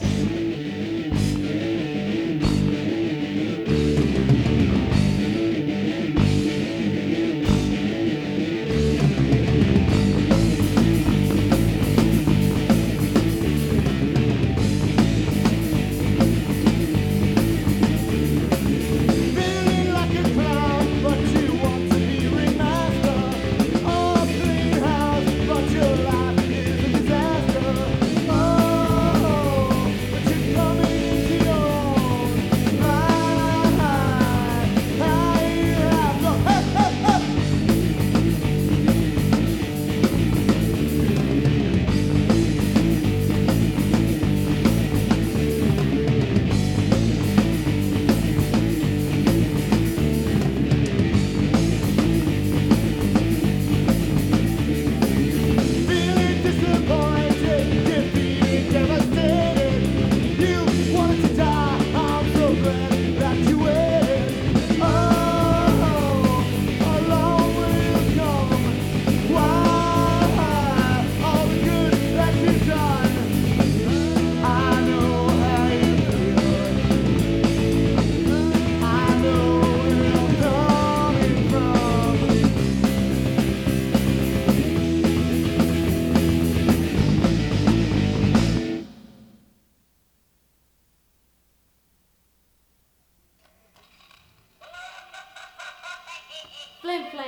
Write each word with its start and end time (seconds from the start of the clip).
Oh, 0.00 0.17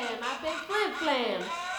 flam. 0.00 0.18
I 0.22 0.36
say 0.42 0.54
flim 0.66 0.92
flam. 0.92 1.69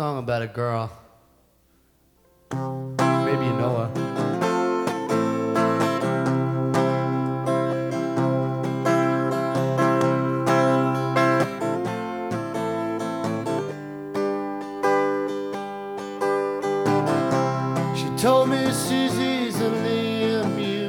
Song 0.00 0.16
about 0.16 0.40
a 0.40 0.46
girl. 0.46 0.90
Maybe 2.52 3.44
you 3.44 3.56
know 3.60 3.74
her. 3.80 3.88
She 17.94 18.08
told 18.16 18.48
me 18.48 18.64
she's 18.68 19.18
easily 19.18 20.32
amused. 20.32 20.79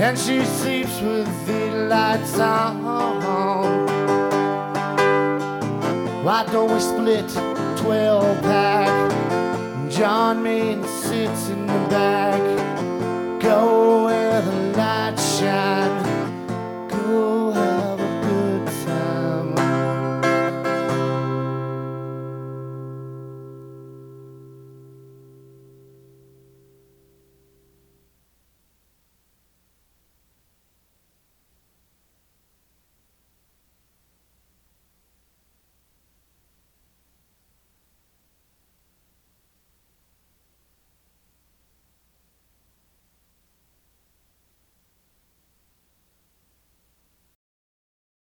and 0.00 0.18
she 0.18 0.42
sleeps 0.44 0.98
with 1.02 1.46
the 1.46 1.86
lights 1.88 2.38
on. 2.38 2.82
Why 6.24 6.46
don't 6.50 6.72
we 6.72 6.80
split 6.80 7.28
12 7.82 8.40
pack? 8.42 9.90
John 9.90 10.42
Main 10.42 10.82
sits 10.84 11.50
in 11.50 11.66
the 11.66 11.86
back. 11.90 12.40
Go 13.42 14.04
where 14.06 14.40
the 14.40 14.76
light 14.78 15.18
shines. 15.18 15.89